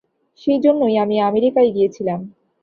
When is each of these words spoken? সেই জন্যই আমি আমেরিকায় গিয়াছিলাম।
সেই 0.41 0.59
জন্যই 0.59 0.95
আমি 0.97 1.15
আমেরিকায় 1.21 1.69
গিয়াছিলাম। 1.71 2.19